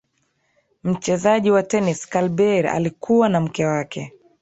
mchezaji 0.83 1.51
wa 1.51 1.63
tenisi 1.63 2.09
karl 2.09 2.29
behr 2.29 2.67
alikuwa 2.67 3.29
na 3.29 3.41
mke 3.41 3.65
wake 3.65 4.13